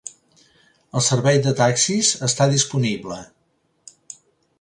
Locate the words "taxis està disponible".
1.59-3.19